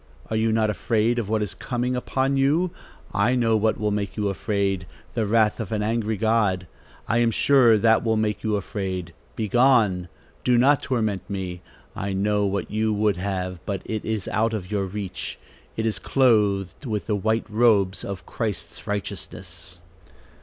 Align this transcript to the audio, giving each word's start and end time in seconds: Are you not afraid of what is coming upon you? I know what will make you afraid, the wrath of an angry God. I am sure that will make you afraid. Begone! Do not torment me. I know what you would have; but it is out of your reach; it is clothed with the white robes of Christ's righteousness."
Are 0.31 0.35
you 0.35 0.51
not 0.51 0.71
afraid 0.71 1.19
of 1.19 1.29
what 1.29 1.43
is 1.43 1.53
coming 1.53 1.95
upon 1.95 2.35
you? 2.35 2.71
I 3.13 3.35
know 3.35 3.55
what 3.55 3.79
will 3.79 3.91
make 3.91 4.17
you 4.17 4.29
afraid, 4.29 4.87
the 5.13 5.27
wrath 5.27 5.59
of 5.59 5.71
an 5.71 5.83
angry 5.83 6.17
God. 6.17 6.65
I 7.07 7.19
am 7.19 7.29
sure 7.29 7.77
that 7.77 8.03
will 8.03 8.17
make 8.17 8.43
you 8.43 8.55
afraid. 8.55 9.13
Begone! 9.35 10.07
Do 10.43 10.57
not 10.57 10.81
torment 10.81 11.29
me. 11.29 11.61
I 11.95 12.13
know 12.13 12.47
what 12.47 12.71
you 12.71 12.91
would 12.91 13.17
have; 13.17 13.59
but 13.63 13.83
it 13.85 14.03
is 14.03 14.27
out 14.29 14.55
of 14.55 14.71
your 14.71 14.85
reach; 14.85 15.37
it 15.77 15.85
is 15.85 15.99
clothed 15.99 16.87
with 16.87 17.05
the 17.05 17.15
white 17.15 17.45
robes 17.47 18.03
of 18.03 18.25
Christ's 18.25 18.87
righteousness." 18.87 19.77